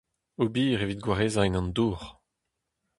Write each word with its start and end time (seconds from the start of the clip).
Ober 0.41 0.77
evit 0.83 1.03
gwareziñ 1.05 1.53
an 1.59 1.67
dour. 1.75 2.01